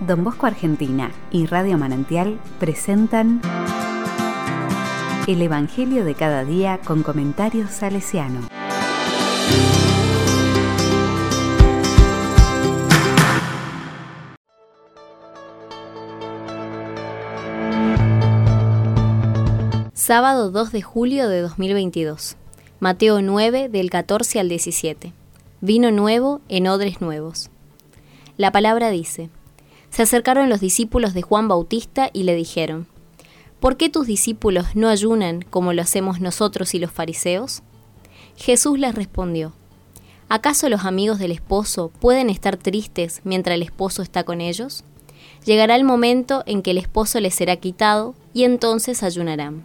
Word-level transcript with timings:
Don 0.00 0.22
Bosco 0.22 0.46
Argentina 0.46 1.10
y 1.32 1.46
Radio 1.46 1.76
Manantial 1.76 2.38
presentan 2.60 3.40
El 5.26 5.42
Evangelio 5.42 6.04
de 6.04 6.14
cada 6.14 6.44
día 6.44 6.78
con 6.84 7.02
comentarios 7.02 7.70
salesiano. 7.70 8.48
Sábado 19.94 20.52
2 20.52 20.70
de 20.70 20.82
julio 20.82 21.28
de 21.28 21.40
2022. 21.40 22.36
Mateo 22.78 23.20
9 23.20 23.68
del 23.68 23.90
14 23.90 24.38
al 24.38 24.48
17. 24.48 25.12
Vino 25.60 25.90
nuevo 25.90 26.40
en 26.48 26.68
odres 26.68 27.00
nuevos. 27.00 27.50
La 28.36 28.52
palabra 28.52 28.90
dice, 28.90 29.30
se 29.90 30.02
acercaron 30.02 30.48
los 30.48 30.60
discípulos 30.60 31.14
de 31.14 31.22
Juan 31.22 31.48
Bautista 31.48 32.10
y 32.12 32.24
le 32.24 32.34
dijeron, 32.34 32.86
¿por 33.60 33.76
qué 33.76 33.88
tus 33.88 34.06
discípulos 34.06 34.74
no 34.74 34.88
ayunan 34.88 35.42
como 35.42 35.72
lo 35.72 35.82
hacemos 35.82 36.20
nosotros 36.20 36.74
y 36.74 36.78
los 36.78 36.90
fariseos? 36.90 37.62
Jesús 38.36 38.78
les 38.78 38.94
respondió, 38.94 39.52
¿acaso 40.28 40.68
los 40.68 40.84
amigos 40.84 41.18
del 41.18 41.32
esposo 41.32 41.90
pueden 42.00 42.30
estar 42.30 42.56
tristes 42.56 43.20
mientras 43.24 43.54
el 43.54 43.62
esposo 43.62 44.02
está 44.02 44.24
con 44.24 44.40
ellos? 44.40 44.84
Llegará 45.44 45.76
el 45.76 45.84
momento 45.84 46.42
en 46.46 46.62
que 46.62 46.72
el 46.72 46.78
esposo 46.78 47.20
les 47.20 47.34
será 47.34 47.56
quitado 47.56 48.14
y 48.34 48.44
entonces 48.44 49.02
ayunarán. 49.02 49.64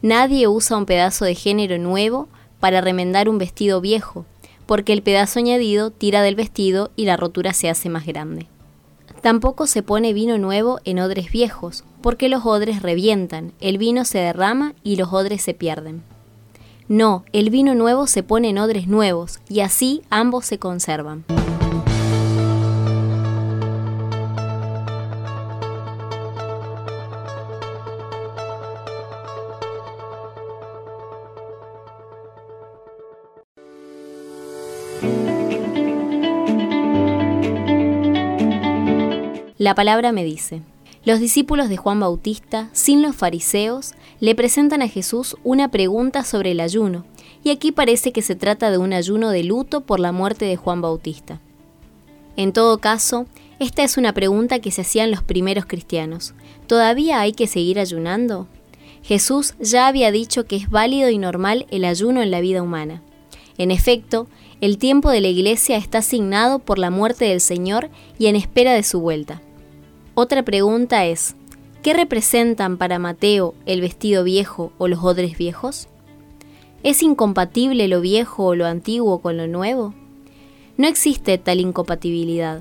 Nadie 0.00 0.48
usa 0.48 0.76
un 0.76 0.86
pedazo 0.86 1.24
de 1.24 1.34
género 1.34 1.78
nuevo 1.78 2.28
para 2.58 2.80
remendar 2.80 3.28
un 3.28 3.38
vestido 3.38 3.80
viejo, 3.80 4.24
porque 4.66 4.92
el 4.92 5.02
pedazo 5.02 5.38
añadido 5.38 5.90
tira 5.90 6.22
del 6.22 6.34
vestido 6.34 6.90
y 6.96 7.04
la 7.04 7.16
rotura 7.16 7.52
se 7.52 7.68
hace 7.68 7.88
más 7.88 8.06
grande. 8.06 8.48
Tampoco 9.22 9.68
se 9.68 9.84
pone 9.84 10.12
vino 10.12 10.36
nuevo 10.36 10.80
en 10.84 10.98
odres 10.98 11.30
viejos, 11.30 11.84
porque 12.02 12.28
los 12.28 12.44
odres 12.44 12.82
revientan, 12.82 13.52
el 13.60 13.78
vino 13.78 14.04
se 14.04 14.18
derrama 14.18 14.74
y 14.82 14.96
los 14.96 15.12
odres 15.12 15.42
se 15.42 15.54
pierden. 15.54 16.02
No, 16.88 17.24
el 17.32 17.48
vino 17.50 17.76
nuevo 17.76 18.08
se 18.08 18.24
pone 18.24 18.48
en 18.48 18.58
odres 18.58 18.88
nuevos, 18.88 19.38
y 19.48 19.60
así 19.60 20.02
ambos 20.10 20.44
se 20.44 20.58
conservan. 20.58 21.24
La 39.62 39.76
palabra 39.76 40.10
me 40.10 40.24
dice, 40.24 40.60
los 41.04 41.20
discípulos 41.20 41.68
de 41.68 41.76
Juan 41.76 42.00
Bautista, 42.00 42.68
sin 42.72 43.00
los 43.00 43.14
fariseos, 43.14 43.92
le 44.18 44.34
presentan 44.34 44.82
a 44.82 44.88
Jesús 44.88 45.36
una 45.44 45.70
pregunta 45.70 46.24
sobre 46.24 46.50
el 46.50 46.58
ayuno, 46.58 47.04
y 47.44 47.50
aquí 47.50 47.70
parece 47.70 48.10
que 48.10 48.22
se 48.22 48.34
trata 48.34 48.72
de 48.72 48.78
un 48.78 48.92
ayuno 48.92 49.30
de 49.30 49.44
luto 49.44 49.82
por 49.82 50.00
la 50.00 50.10
muerte 50.10 50.46
de 50.46 50.56
Juan 50.56 50.80
Bautista. 50.80 51.38
En 52.36 52.52
todo 52.52 52.78
caso, 52.78 53.26
esta 53.60 53.84
es 53.84 53.96
una 53.96 54.12
pregunta 54.12 54.58
que 54.58 54.72
se 54.72 54.80
hacían 54.80 55.12
los 55.12 55.22
primeros 55.22 55.66
cristianos. 55.66 56.34
¿Todavía 56.66 57.20
hay 57.20 57.30
que 57.30 57.46
seguir 57.46 57.78
ayunando? 57.78 58.48
Jesús 59.04 59.54
ya 59.60 59.86
había 59.86 60.10
dicho 60.10 60.44
que 60.44 60.56
es 60.56 60.70
válido 60.70 61.08
y 61.08 61.18
normal 61.18 61.66
el 61.70 61.84
ayuno 61.84 62.20
en 62.20 62.32
la 62.32 62.40
vida 62.40 62.64
humana. 62.64 63.00
En 63.58 63.70
efecto, 63.70 64.26
el 64.60 64.78
tiempo 64.78 65.12
de 65.12 65.20
la 65.20 65.28
iglesia 65.28 65.76
está 65.76 65.98
asignado 65.98 66.58
por 66.58 66.80
la 66.80 66.90
muerte 66.90 67.26
del 67.26 67.40
Señor 67.40 67.90
y 68.18 68.26
en 68.26 68.34
espera 68.34 68.72
de 68.72 68.82
su 68.82 68.98
vuelta. 68.98 69.40
Otra 70.14 70.42
pregunta 70.42 71.06
es, 71.06 71.36
¿qué 71.82 71.94
representan 71.94 72.76
para 72.76 72.98
Mateo 72.98 73.54
el 73.64 73.80
vestido 73.80 74.24
viejo 74.24 74.72
o 74.76 74.86
los 74.86 75.02
odres 75.02 75.38
viejos? 75.38 75.88
¿Es 76.82 77.02
incompatible 77.02 77.88
lo 77.88 78.02
viejo 78.02 78.44
o 78.44 78.54
lo 78.54 78.66
antiguo 78.66 79.20
con 79.20 79.38
lo 79.38 79.46
nuevo? 79.46 79.94
No 80.76 80.86
existe 80.86 81.38
tal 81.38 81.60
incompatibilidad. 81.60 82.60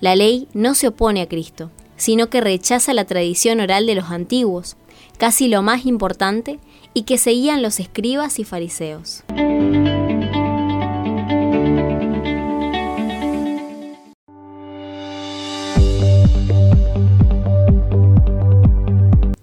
La 0.00 0.16
ley 0.16 0.48
no 0.54 0.74
se 0.74 0.88
opone 0.88 1.20
a 1.20 1.28
Cristo, 1.28 1.70
sino 1.96 2.30
que 2.30 2.40
rechaza 2.40 2.94
la 2.94 3.04
tradición 3.04 3.60
oral 3.60 3.86
de 3.86 3.94
los 3.94 4.10
antiguos, 4.10 4.76
casi 5.18 5.48
lo 5.48 5.62
más 5.62 5.84
importante, 5.84 6.58
y 6.94 7.02
que 7.02 7.18
seguían 7.18 7.60
los 7.60 7.78
escribas 7.78 8.38
y 8.38 8.44
fariseos. 8.44 9.22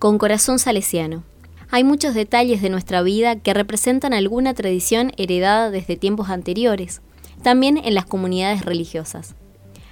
Con 0.04 0.18
corazón 0.18 0.60
salesiano. 0.60 1.24
Hay 1.72 1.86
muchos 1.86 2.14
detalles 2.14 2.62
de 2.62 2.70
nuestra 2.70 3.02
vida 3.02 3.38
que 3.38 3.54
representan 3.54 4.12
alguna 4.12 4.54
tradición 4.54 5.14
heredada 5.16 5.72
desde 5.72 5.96
tiempos 5.96 6.30
anteriores, 6.30 7.02
también 7.42 7.78
en 7.78 7.96
las 7.96 8.06
comunidades 8.06 8.66
religiosas. 8.66 9.36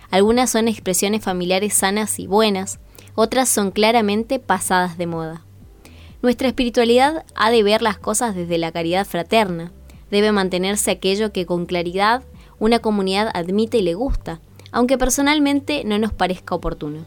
Algunas 0.10 0.50
son 0.50 0.68
expresiones 0.68 1.24
familiares 1.24 1.76
sanas 1.76 2.20
y 2.20 2.28
buenas, 2.28 2.82
otras 3.16 3.48
son 3.48 3.72
claramente 3.72 4.38
pasadas 4.38 4.98
de 4.98 5.08
moda. 5.08 5.46
Nuestra 6.22 6.50
espiritualidad 6.50 7.24
ha 7.34 7.50
de 7.50 7.64
ver 7.64 7.82
las 7.82 7.98
cosas 7.98 8.36
desde 8.36 8.58
la 8.58 8.74
caridad 8.74 9.08
fraterna, 9.08 9.72
debe 10.12 10.34
mantenerse 10.34 10.92
aquello 10.92 11.32
que 11.32 11.46
con 11.46 11.66
claridad 11.66 12.22
una 12.60 12.80
comunidad 12.80 13.32
admite 13.34 13.78
y 13.78 13.82
le 13.82 13.94
gusta, 13.94 14.42
aunque 14.72 14.98
personalmente 14.98 15.84
no 15.86 15.98
nos 15.98 16.14
parezca 16.14 16.56
oportuno 16.56 17.06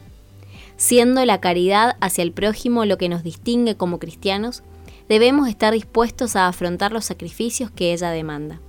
siendo 0.77 1.25
la 1.25 1.41
caridad 1.41 1.97
hacia 2.01 2.23
el 2.23 2.33
prójimo 2.33 2.85
lo 2.85 2.99
que 2.99 3.09
nos 3.09 3.23
distingue 3.23 3.77
como 3.77 3.99
cristianos, 3.99 4.63
debemos 5.09 5.49
estar 5.49 5.73
dispuestos 5.73 6.37
a 6.37 6.49
afrontar 6.49 6.93
los 6.93 7.05
sacrificios 7.05 7.71
que 7.71 7.93
ella 7.93 8.11
demanda. 8.11 8.61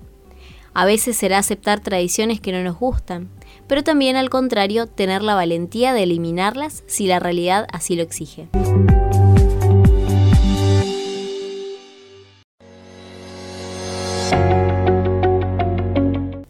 A 0.73 0.85
veces 0.85 1.15
será 1.15 1.37
aceptar 1.37 1.79
tradiciones 1.79 2.41
que 2.41 2.51
no 2.51 2.61
nos 2.61 2.77
gustan, 2.77 3.29
pero 3.67 3.83
también 3.83 4.17
al 4.17 4.29
contrario 4.29 4.87
tener 4.87 5.21
la 5.23 5.33
valentía 5.33 5.93
de 5.93 6.03
eliminarlas 6.03 6.83
si 6.85 7.07
la 7.07 7.19
realidad 7.19 7.65
así 7.71 7.95
lo 7.95 8.03
exige. 8.03 8.49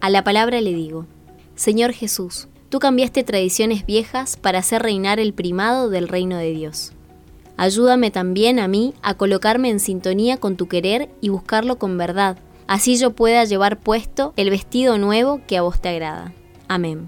A 0.01 0.09
la 0.09 0.23
palabra 0.23 0.61
le 0.61 0.73
digo, 0.73 1.05
Señor 1.55 1.93
Jesús, 1.93 2.47
Tú 2.75 2.79
cambiaste 2.79 3.23
tradiciones 3.23 3.85
viejas 3.85 4.35
para 4.35 4.59
hacer 4.59 4.81
reinar 4.81 5.17
el 5.19 5.33
primado 5.33 5.89
del 5.89 6.09
reino 6.09 6.37
de 6.37 6.51
Dios. 6.51 6.91
Ayúdame 7.55 8.11
también 8.11 8.59
a 8.59 8.67
mí 8.67 8.93
a 9.01 9.13
colocarme 9.13 9.69
en 9.69 9.79
sintonía 9.79 10.35
con 10.37 10.57
tu 10.57 10.67
querer 10.67 11.09
y 11.21 11.29
buscarlo 11.29 11.77
con 11.77 11.97
verdad, 11.97 12.37
así 12.67 12.97
yo 12.97 13.11
pueda 13.11 13.45
llevar 13.45 13.79
puesto 13.79 14.33
el 14.35 14.49
vestido 14.49 14.97
nuevo 14.97 15.39
que 15.47 15.57
a 15.57 15.61
vos 15.61 15.79
te 15.79 15.87
agrada. 15.87 16.33
Amén. 16.67 17.07